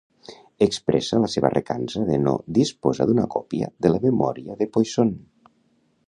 [0.65, 5.13] Expressa la seva recança de no disposar d'una còpia de la memòria de Poisson.